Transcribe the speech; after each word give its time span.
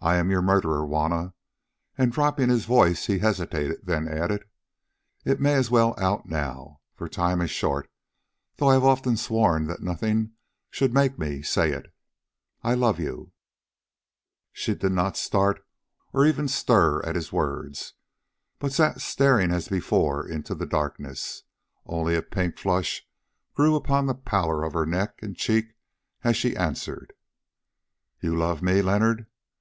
I 0.00 0.14
am 0.18 0.30
your 0.30 0.42
murderer, 0.42 0.86
Juanna," 0.86 1.34
and 1.98 2.12
dropping 2.12 2.48
his 2.48 2.64
voice 2.66 3.06
he 3.06 3.18
hesitated, 3.18 3.80
then 3.82 4.06
added: 4.06 4.44
"It 5.24 5.40
may 5.40 5.54
as 5.54 5.68
well 5.72 5.96
out 5.98 6.26
now, 6.28 6.80
for 6.94 7.08
time 7.08 7.40
is 7.40 7.50
short, 7.50 7.90
though 8.58 8.68
I 8.68 8.74
have 8.74 8.84
often 8.84 9.16
sworn 9.16 9.66
that 9.66 9.82
nothing 9.82 10.34
should 10.70 10.94
make 10.94 11.18
me 11.18 11.42
say 11.42 11.72
it: 11.72 11.92
I 12.62 12.74
love 12.74 13.00
you." 13.00 13.32
She 14.52 14.76
did 14.76 14.92
not 14.92 15.16
start 15.16 15.66
or 16.12 16.24
even 16.24 16.46
stir 16.46 17.02
at 17.02 17.16
his 17.16 17.32
words, 17.32 17.94
but 18.60 18.72
sat 18.72 19.00
staring 19.00 19.50
as 19.50 19.66
before 19.66 20.24
into 20.28 20.54
the 20.54 20.66
darkness: 20.66 21.42
only 21.84 22.14
a 22.14 22.22
pink 22.22 22.56
flush 22.56 23.04
grew 23.54 23.74
upon 23.74 24.06
the 24.06 24.14
pallor 24.14 24.62
of 24.62 24.74
her 24.74 24.86
neck 24.86 25.18
and 25.22 25.34
cheek 25.36 25.74
as 26.22 26.36
she 26.36 26.56
answered: 26.56 27.12
"You 28.20 28.36
love 28.36 28.62
me, 28.62 28.80
Leonard? 28.80 29.26